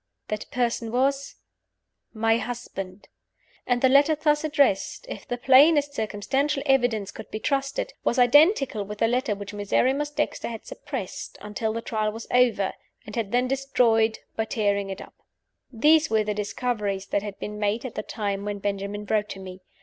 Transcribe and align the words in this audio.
That 0.29 0.49
person 0.49 0.91
was 0.91 1.35
my 2.11 2.37
husband. 2.37 3.07
And 3.67 3.83
the 3.83 3.87
letter 3.87 4.15
thus 4.15 4.43
addressed 4.43 5.05
if 5.07 5.27
the 5.27 5.37
plainest 5.37 5.93
circumstantial 5.93 6.63
evidence 6.65 7.11
could 7.11 7.29
be 7.29 7.39
trusted 7.39 7.93
was 8.03 8.17
identical 8.17 8.83
with 8.83 8.97
the 8.97 9.07
letter 9.07 9.35
which 9.35 9.53
Miserrimus 9.53 10.09
Dexter 10.09 10.47
had 10.47 10.65
suppressed 10.65 11.37
until 11.39 11.71
the 11.71 11.83
Trial 11.83 12.11
was 12.11 12.25
over, 12.31 12.73
and 13.05 13.15
had 13.15 13.31
then 13.31 13.47
destroyed 13.47 14.17
by 14.35 14.45
tearing 14.45 14.89
it 14.89 15.01
up. 15.01 15.13
These 15.71 16.09
were 16.09 16.23
the 16.23 16.33
discoveries 16.33 17.05
that 17.05 17.21
had 17.21 17.37
been 17.37 17.59
made 17.59 17.85
at 17.85 17.93
the 17.93 18.01
time 18.01 18.43
when 18.43 18.57
Benjamin 18.57 19.05
wrote 19.05 19.29
to 19.29 19.39
me. 19.39 19.61